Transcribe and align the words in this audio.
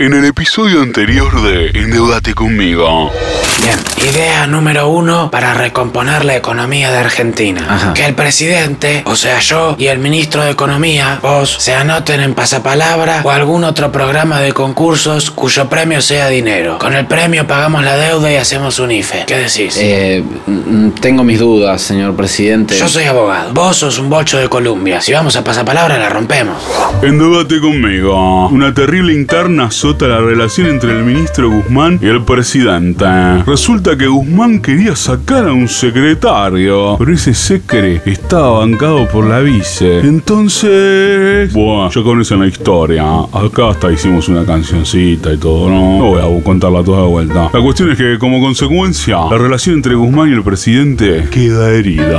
En 0.00 0.12
el 0.12 0.26
episodio 0.26 0.80
anterior 0.80 1.42
de 1.42 1.70
Endeudate 1.70 2.32
conmigo. 2.32 3.10
Bien, 3.60 3.76
idea 4.08 4.46
número 4.46 4.88
uno 4.88 5.30
para 5.30 5.54
recomponer 5.54 6.24
la 6.24 6.36
economía 6.36 6.90
de 6.90 6.98
Argentina. 6.98 7.66
Ajá. 7.68 7.94
Que 7.94 8.06
el 8.06 8.14
presidente, 8.14 9.02
o 9.06 9.16
sea 9.16 9.40
yo, 9.40 9.76
y 9.78 9.86
el 9.86 9.98
ministro 9.98 10.44
de 10.44 10.50
Economía, 10.50 11.18
vos, 11.22 11.56
se 11.58 11.74
anoten 11.74 12.20
en 12.20 12.34
pasapalabra 12.34 13.20
o 13.24 13.30
algún 13.30 13.64
otro 13.64 13.92
programa 13.92 14.40
de 14.40 14.52
concursos 14.52 15.30
cuyo 15.30 15.68
premio 15.68 16.00
sea 16.00 16.28
dinero. 16.28 16.78
Con 16.78 16.94
el 16.94 17.06
premio 17.06 17.46
pagamos 17.46 17.84
la 17.84 17.96
deuda 17.96 18.32
y 18.32 18.36
hacemos 18.36 18.78
un 18.78 18.90
IFE. 18.90 19.24
¿Qué 19.26 19.36
decís? 19.36 19.76
Eh, 19.78 20.22
mm, 20.46 20.90
tengo 21.00 21.24
mis 21.24 21.38
dudas, 21.38 21.82
señor 21.82 22.16
presidente. 22.16 22.78
yo 22.78 22.88
soy 22.88 23.04
abogado. 23.04 23.52
Vos 23.52 23.76
sos 23.76 23.98
un 23.98 24.08
bocho 24.08 24.38
de 24.38 24.48
Columbia. 24.48 25.00
Si 25.00 25.12
vamos 25.12 25.36
a 25.36 25.44
pasapalabra, 25.44 25.98
la 25.98 26.08
rompemos. 26.08 26.56
Endeudate 27.02 27.60
conmigo. 27.60 28.48
Una 28.48 28.72
terrible 28.72 29.12
interna 29.12 29.66
azota 29.66 30.06
la 30.06 30.20
relación 30.20 30.68
entre 30.68 30.92
el 30.92 31.04
ministro 31.04 31.50
Guzmán 31.50 31.98
y 32.02 32.06
el 32.06 32.22
presidente. 32.24 33.04
Resulta 33.46 33.97
que 33.98 34.06
Guzmán 34.06 34.60
quería 34.60 34.94
sacar 34.94 35.48
a 35.48 35.52
un 35.52 35.68
secretario, 35.68 36.96
pero 36.98 37.12
ese 37.12 37.34
secre 37.34 38.00
estaba 38.06 38.60
bancado 38.60 39.08
por 39.08 39.26
la 39.26 39.40
vice. 39.40 39.98
Entonces... 40.00 41.52
Bueno, 41.52 41.90
ya 41.90 42.02
conocen 42.02 42.40
la 42.40 42.46
historia. 42.46 43.04
Acá 43.32 43.70
hasta 43.70 43.92
hicimos 43.92 44.28
una 44.28 44.46
cancioncita 44.46 45.32
y 45.32 45.36
todo, 45.36 45.68
¿no? 45.68 45.98
No 45.98 46.04
voy 46.10 46.20
a 46.20 46.44
contarla 46.44 46.84
toda 46.84 47.02
de 47.02 47.08
vuelta. 47.08 47.50
La 47.52 47.60
cuestión 47.60 47.90
es 47.90 47.98
que, 47.98 48.18
como 48.18 48.40
consecuencia, 48.40 49.18
la 49.30 49.36
relación 49.36 49.74
entre 49.76 49.96
Guzmán 49.96 50.30
y 50.30 50.32
el 50.32 50.42
presidente 50.42 51.28
queda 51.30 51.70
herida. 51.72 52.18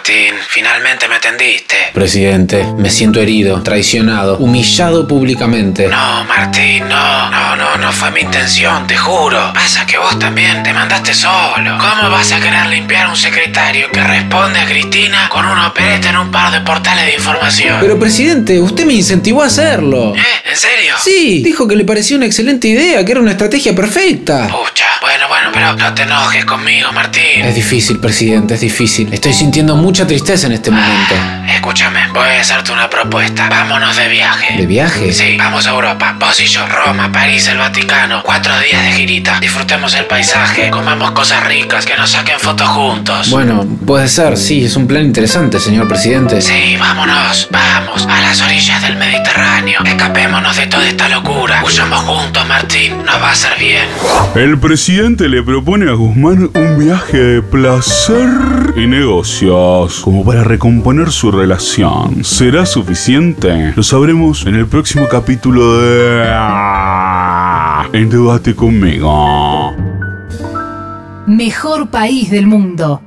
Martín, 0.00 0.32
finalmente 0.48 1.06
me 1.08 1.16
atendiste. 1.16 1.76
Presidente, 1.92 2.64
me 2.78 2.88
siento 2.88 3.20
herido, 3.20 3.62
traicionado, 3.62 4.38
humillado 4.38 5.06
públicamente. 5.06 5.88
No, 5.88 6.24
Martín, 6.24 6.88
no, 6.88 7.30
no, 7.30 7.54
no, 7.54 7.76
no 7.76 7.92
fue 7.92 8.10
mi 8.10 8.20
intención, 8.20 8.86
te 8.86 8.96
juro. 8.96 9.52
Pasa 9.52 9.84
que 9.84 9.98
vos 9.98 10.18
también 10.18 10.62
te 10.62 10.72
mandaste 10.72 11.12
solo. 11.12 11.76
¿Cómo 11.78 12.08
vas 12.10 12.32
a 12.32 12.40
querer 12.40 12.64
limpiar 12.68 13.10
un 13.10 13.16
secretario 13.16 13.90
que 13.92 14.02
responde 14.02 14.58
a 14.60 14.64
Cristina 14.64 15.28
con 15.28 15.44
una 15.44 15.66
opereta 15.68 16.08
en 16.08 16.16
un 16.16 16.30
par 16.30 16.50
de 16.50 16.62
portales 16.62 17.04
de 17.04 17.14
información? 17.16 17.76
Pero 17.78 17.98
presidente, 17.98 18.58
usted 18.58 18.86
me 18.86 18.94
incentivó 18.94 19.42
a 19.42 19.48
hacerlo. 19.48 20.14
¿Eh? 20.16 20.50
¿En 20.50 20.56
serio? 20.56 20.94
Sí, 20.98 21.42
dijo 21.42 21.68
que 21.68 21.76
le 21.76 21.84
parecía 21.84 22.16
una 22.16 22.24
excelente 22.24 22.68
idea, 22.68 23.04
que 23.04 23.12
era 23.12 23.20
una 23.20 23.32
estrategia 23.32 23.74
perfecta. 23.74 24.48
Pucha, 24.48 24.86
pero 25.60 25.76
no 25.76 25.94
te 25.94 26.02
enojes 26.02 26.44
conmigo, 26.46 26.90
Martín. 26.92 27.44
Es 27.44 27.54
difícil, 27.54 27.98
presidente, 27.98 28.54
es 28.54 28.60
difícil. 28.60 29.12
Estoy 29.12 29.34
sintiendo 29.34 29.76
mucha 29.76 30.06
tristeza 30.06 30.46
en 30.46 30.54
este 30.54 30.70
momento. 30.70 31.14
Escúchame, 31.54 32.08
voy 32.14 32.28
a 32.28 32.40
hacerte 32.40 32.72
una 32.72 32.88
propuesta. 32.88 33.48
Vámonos 33.50 33.94
de 33.96 34.08
viaje. 34.08 34.56
¿De 34.56 34.66
viaje? 34.66 35.12
Sí, 35.12 35.36
vamos 35.36 35.66
a 35.66 35.70
Europa. 35.70 36.16
Vos 36.18 36.40
y 36.40 36.46
yo, 36.46 36.66
Roma, 36.66 37.12
París, 37.12 37.46
el 37.48 37.58
Vaticano. 37.58 38.22
Cuatro 38.24 38.58
días 38.60 38.82
de 38.84 38.92
girita. 38.92 39.38
Disfrutemos 39.38 39.94
el 39.94 40.06
paisaje, 40.06 40.70
comamos 40.70 41.10
cosas 41.10 41.46
ricas, 41.46 41.84
que 41.84 41.94
nos 41.96 42.10
saquen 42.10 42.38
fotos 42.38 42.68
juntos. 42.68 43.28
Bueno, 43.28 43.66
puede 43.86 44.08
ser, 44.08 44.38
sí, 44.38 44.64
es 44.64 44.76
un 44.76 44.86
plan 44.86 45.04
interesante, 45.04 45.60
señor 45.60 45.88
presidente. 45.88 46.40
Sí, 46.40 46.76
vámonos, 46.78 47.48
vamos, 47.50 48.06
a 48.06 48.20
las 48.20 48.40
orillas 48.40 48.80
del 48.80 48.96
Mediterráneo. 48.96 49.59
Escapémonos 49.84 50.56
de 50.56 50.66
toda 50.66 50.88
esta 50.88 51.08
locura. 51.08 51.62
Huyamos 51.64 51.98
juntos, 52.00 52.46
Martín, 52.48 52.98
nos 52.98 53.14
va 53.16 53.28
a 53.28 53.32
hacer 53.32 53.58
bien. 53.58 53.84
El 54.34 54.58
presidente 54.58 55.28
le 55.28 55.42
propone 55.42 55.88
a 55.88 55.94
Guzmán 55.94 56.50
un 56.54 56.78
viaje 56.78 57.18
de 57.18 57.42
placer 57.42 58.28
y 58.76 58.86
negocios 58.86 60.00
como 60.00 60.24
para 60.24 60.44
recomponer 60.44 61.10
su 61.10 61.30
relación. 61.30 62.24
¿Será 62.24 62.66
suficiente? 62.66 63.72
Lo 63.76 63.82
sabremos 63.82 64.46
en 64.46 64.56
el 64.56 64.66
próximo 64.66 65.08
capítulo 65.08 65.78
de... 65.80 66.24
En 67.92 68.08
debate 68.10 68.54
conmigo. 68.54 69.74
Mejor 71.26 71.90
país 71.90 72.30
del 72.30 72.46
mundo. 72.46 73.02